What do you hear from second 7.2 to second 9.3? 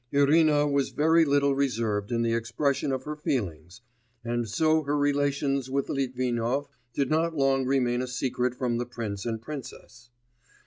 long remain a secret from the prince